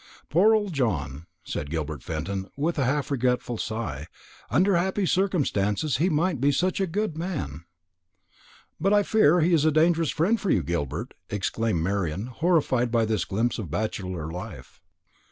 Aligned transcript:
Poor 0.29 0.55
old 0.55 0.73
John," 0.73 1.27
said 1.43 1.69
Gilbert 1.69 2.01
Fenton, 2.01 2.49
with 2.57 2.79
a 2.79 2.85
half 2.85 3.11
regretful 3.11 3.59
sigh; 3.59 4.07
"under 4.49 4.75
happy 4.75 5.05
circumstances, 5.05 5.97
he 5.97 6.09
might 6.09 6.41
be 6.41 6.51
such 6.51 6.81
a 6.81 6.87
good 6.87 7.15
man." 7.19 7.65
"But 8.79 8.93
I 8.93 9.03
fear 9.03 9.41
he 9.41 9.53
is 9.53 9.63
a 9.63 9.71
dangerous 9.71 10.09
friend 10.09 10.41
for 10.41 10.49
you, 10.49 10.63
Gilbert," 10.63 11.13
exclaimed 11.29 11.83
Marian, 11.83 12.25
horrified 12.25 12.91
by 12.91 13.05
this 13.05 13.25
glimpse 13.25 13.59
of 13.59 13.69
bachelor 13.69 14.31
life. 14.31 14.81